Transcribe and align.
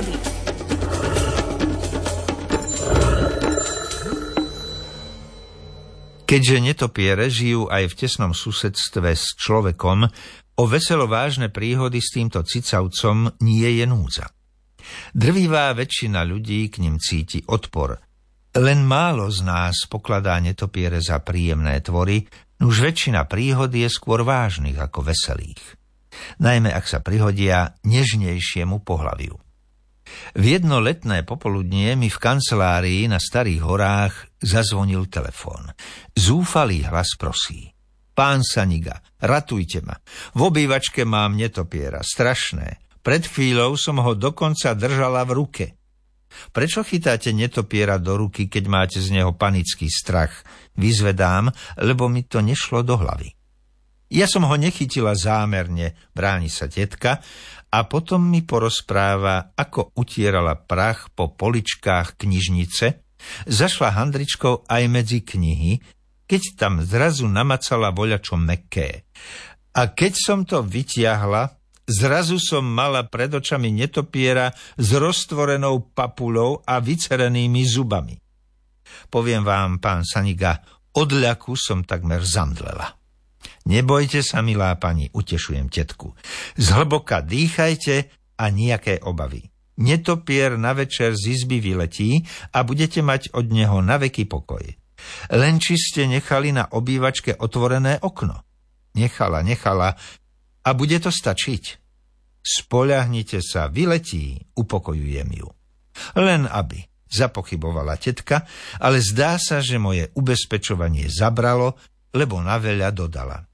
prírody. 0.00 0.28
Keďže 6.30 6.56
netopiere 6.62 7.26
žijú 7.26 7.66
aj 7.66 7.90
v 7.90 7.94
tesnom 7.98 8.30
susedstve 8.30 9.18
s 9.18 9.34
človekom, 9.34 10.06
o 10.60 10.64
veselo 10.70 11.10
vážne 11.10 11.50
príhody 11.50 11.98
s 11.98 12.14
týmto 12.14 12.46
cicavcom 12.46 13.34
nie 13.42 13.82
je 13.82 13.84
núdza. 13.88 14.30
Drvivá 15.10 15.74
väčšina 15.74 16.22
ľudí 16.22 16.70
k 16.70 16.86
ním 16.86 17.02
cíti 17.02 17.42
odpor. 17.50 17.98
Len 18.54 18.82
málo 18.82 19.30
z 19.30 19.42
nás 19.42 19.86
pokladá 19.90 20.38
netopiere 20.38 21.02
za 21.02 21.18
príjemné 21.22 21.82
tvory, 21.82 22.22
už 22.62 22.76
väčšina 22.78 23.26
príhod 23.26 23.70
je 23.70 23.90
skôr 23.90 24.22
vážnych 24.22 24.78
ako 24.78 25.10
veselých 25.10 25.80
najmä 26.40 26.70
ak 26.70 26.84
sa 26.86 26.98
prihodia 27.00 27.76
nežnejšiemu 27.86 28.82
pohľaviu. 28.82 29.49
V 30.36 30.44
jedno 30.58 30.78
letné 30.78 31.26
popoludnie 31.26 31.98
mi 31.98 32.06
v 32.06 32.18
kancelárii 32.18 33.10
na 33.10 33.18
Starých 33.18 33.62
horách 33.62 34.14
zazvonil 34.40 35.10
telefón. 35.10 35.70
Zúfalý 36.14 36.86
hlas 36.86 37.18
prosí. 37.18 37.70
Pán 38.14 38.44
Saniga, 38.44 39.00
ratujte 39.22 39.80
ma. 39.80 39.96
V 40.36 40.40
obývačke 40.52 41.08
mám 41.08 41.40
netopiera, 41.40 42.04
strašné. 42.04 42.82
Pred 43.00 43.24
chvíľou 43.24 43.80
som 43.80 43.96
ho 44.04 44.12
dokonca 44.12 44.76
držala 44.76 45.24
v 45.24 45.32
ruke. 45.32 45.66
Prečo 46.52 46.84
chytáte 46.84 47.32
netopiera 47.32 47.96
do 47.98 48.20
ruky, 48.20 48.46
keď 48.46 48.64
máte 48.68 48.98
z 49.00 49.10
neho 49.10 49.34
panický 49.34 49.88
strach? 49.88 50.46
Vyzvedám, 50.76 51.50
lebo 51.80 52.06
mi 52.06 52.22
to 52.22 52.44
nešlo 52.44 52.84
do 52.84 53.00
hlavy. 53.00 53.39
Ja 54.10 54.26
som 54.26 54.42
ho 54.42 54.54
nechytila 54.58 55.14
zámerne, 55.14 55.94
bráni 56.10 56.50
sa 56.50 56.66
tetka, 56.66 57.22
a 57.70 57.86
potom 57.86 58.26
mi 58.26 58.42
porozpráva, 58.42 59.54
ako 59.54 59.94
utierala 59.94 60.58
prach 60.58 61.14
po 61.14 61.30
poličkách 61.30 62.18
knižnice, 62.18 62.86
zašla 63.46 63.94
handričkou 63.94 64.66
aj 64.66 64.82
medzi 64.90 65.22
knihy, 65.22 65.78
keď 66.26 66.42
tam 66.58 66.82
zrazu 66.82 67.30
namacala 67.30 67.94
voľačo 67.94 68.34
meké. 68.34 69.06
A 69.78 69.94
keď 69.94 70.12
som 70.18 70.42
to 70.42 70.66
vytiahla, 70.66 71.54
zrazu 71.86 72.42
som 72.42 72.66
mala 72.66 73.06
pred 73.06 73.30
očami 73.30 73.70
netopiera 73.70 74.50
s 74.74 74.88
roztvorenou 74.90 75.94
papulou 75.94 76.58
a 76.66 76.82
vycerenými 76.82 77.62
zubami. 77.62 78.18
Poviem 79.06 79.46
vám, 79.46 79.78
pán 79.78 80.02
Saniga, 80.02 80.58
od 80.98 81.14
ľaku 81.14 81.54
som 81.54 81.86
takmer 81.86 82.26
zamdlela. 82.26 82.99
Nebojte 83.68 84.24
sa, 84.24 84.40
milá 84.40 84.72
pani, 84.80 85.12
utešujem 85.12 85.68
tetku. 85.68 86.16
Zhlboka 86.56 87.20
dýchajte 87.20 88.08
a 88.40 88.44
nejaké 88.48 89.04
obavy. 89.04 89.52
Netopier 89.80 90.56
na 90.60 90.76
večer 90.76 91.16
z 91.16 91.40
izby 91.40 91.60
vyletí 91.60 92.24
a 92.52 92.64
budete 92.64 93.00
mať 93.00 93.32
od 93.36 93.48
neho 93.52 93.80
na 93.80 94.00
veky 94.00 94.28
pokoj. 94.28 94.64
Len 95.32 95.56
či 95.56 95.80
ste 95.80 96.04
nechali 96.04 96.52
na 96.52 96.68
obývačke 96.68 97.36
otvorené 97.40 98.00
okno. 98.00 98.44
Nechala, 98.96 99.40
nechala 99.40 99.96
a 100.64 100.70
bude 100.76 101.00
to 101.00 101.08
stačiť. 101.08 101.64
Spoľahnite 102.40 103.40
sa, 103.44 103.68
vyletí, 103.68 104.40
upokojujem 104.56 105.28
ju. 105.36 105.48
Len 106.16 106.48
aby, 106.48 106.80
zapochybovala 107.12 108.00
tetka, 108.00 108.48
ale 108.80 109.04
zdá 109.04 109.36
sa, 109.36 109.60
že 109.60 109.76
moje 109.76 110.08
ubezpečovanie 110.16 111.08
zabralo, 111.12 111.76
lebo 112.16 112.40
na 112.40 112.56
veľa 112.56 112.88
dodala. 112.96 113.49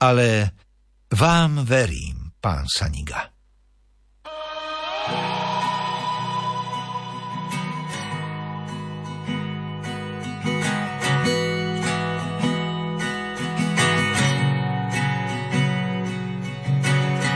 Ale 0.00 0.50
vám 1.12 1.64
verím, 1.64 2.36
pán 2.40 2.68
Saniga. 2.68 3.32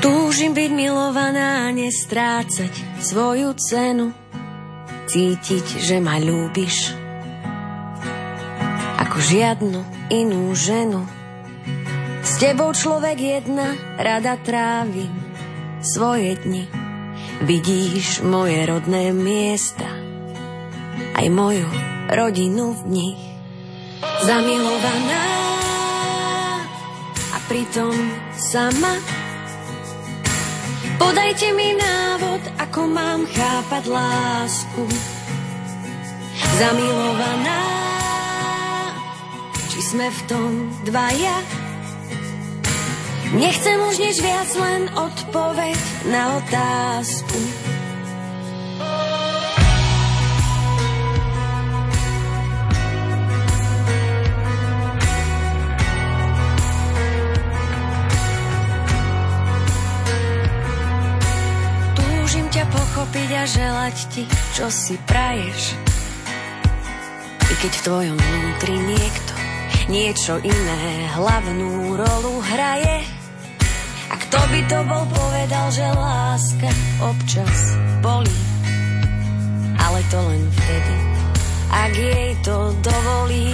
Túžim 0.00 0.56
byť 0.56 0.70
milovaná 0.72 1.68
nestrácať 1.70 2.72
svoju 3.04 3.52
cenu. 3.60 4.08
Cítiť, 5.10 5.66
že 5.84 6.00
ma 6.00 6.16
ľúbiš 6.16 6.96
ako 9.10 9.18
žiadnu 9.26 9.80
inú 10.08 10.54
ženu. 10.54 11.19
S 12.30 12.38
tebou 12.38 12.70
človek 12.70 13.18
jedna 13.18 13.74
rada 13.98 14.38
trávim 14.38 15.10
svoje 15.82 16.38
dni. 16.38 16.62
Vidíš 17.42 18.22
moje 18.22 18.54
rodné 18.70 19.10
miesta, 19.10 19.90
aj 21.18 21.26
moju 21.26 21.66
rodinu 22.06 22.70
v 22.78 22.82
nich. 22.86 23.22
Zamilovaná 24.22 25.26
a 27.34 27.38
pritom 27.50 27.98
sama. 28.38 28.94
Podajte 31.02 31.50
mi 31.50 31.74
návod, 31.74 32.46
ako 32.62 32.80
mám 32.94 33.26
chápať 33.26 33.90
lásku. 33.90 34.86
Zamilovaná, 36.62 37.62
či 39.66 39.82
sme 39.82 40.06
v 40.06 40.20
tom 40.30 40.50
dvaja 40.86 41.66
Nechcem 43.30 43.78
už 43.78 43.94
nič 44.02 44.16
viac, 44.26 44.50
len 44.58 44.90
odpoveď 44.90 45.78
na 46.10 46.34
otázku. 46.42 47.38
Túžim 61.94 62.50
ťa 62.50 62.66
pochopiť 62.66 63.30
a 63.30 63.44
želať 63.46 63.96
ti, 64.10 64.26
čo 64.58 64.66
si 64.74 64.98
praješ. 65.06 65.78
I 67.46 67.54
keď 67.62 67.72
v 67.78 67.84
tvojom 67.86 68.18
vnútri 68.18 68.74
niekto 68.74 69.32
niečo 69.86 70.42
iné 70.42 70.82
hlavnú 71.14 71.94
rolu 71.94 72.42
hraje. 72.42 73.19
Kto 74.30 74.46
by 74.46 74.62
to 74.70 74.78
bol 74.86 75.04
povedal, 75.10 75.66
že 75.74 75.82
láska 75.90 76.70
občas 77.02 77.74
bolí. 77.98 78.38
Ale 79.74 79.98
to 80.06 80.22
len 80.22 80.46
vtedy, 80.54 80.96
ak 81.66 81.92
jej 81.98 82.30
to 82.46 82.70
dovolí. 82.78 83.50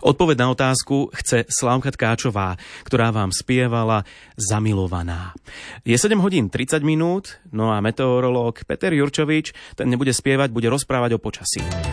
Odpoveď 0.00 0.36
na 0.40 0.48
otázku 0.56 1.12
chce 1.12 1.44
Slávka 1.52 1.92
Tkáčová, 1.92 2.56
ktorá 2.88 3.12
vám 3.12 3.28
spievala 3.36 4.08
Zamilovaná. 4.32 5.36
Je 5.84 5.92
7 5.92 6.16
hodín 6.24 6.48
30 6.48 6.80
minút, 6.80 7.36
no 7.52 7.68
a 7.68 7.84
meteorológ 7.84 8.64
Peter 8.64 8.96
Jurčovič, 8.96 9.52
ten 9.76 9.92
nebude 9.92 10.16
spievať, 10.16 10.48
bude 10.56 10.72
rozprávať 10.72 11.14
o 11.14 11.22
počasí. 11.22 11.90